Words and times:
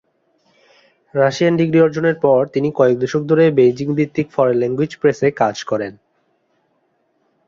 Russian 1.15 1.53
degree 1.57 1.79
অর্জনের 1.81 2.17
পর, 2.19 2.39
তিনি 2.53 2.69
কয়েক 2.75 2.95
দশক 2.99 3.23
ধরে 3.25 3.43
বেইজিং 3.57 3.87
ভিত্তিক 3.97 4.27
ফরেন 4.31 4.55
ল্যাঙ্গুয়েজ 4.59 4.91
প্রেসে 5.01 5.27
কাজ 5.41 5.55
করেন। 5.63 5.93